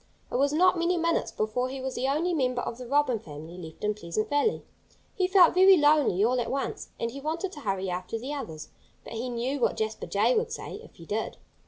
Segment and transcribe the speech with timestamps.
[0.31, 3.55] It was not many minutes before he was the only member of the Robin family
[3.59, 4.63] left in Pleasant Valley.
[5.13, 6.89] He felt very lonely, all at once.
[6.99, 8.69] And he wanted to hurry after the others.
[9.03, 11.37] But he knew what Jasper Jay would say, if he did.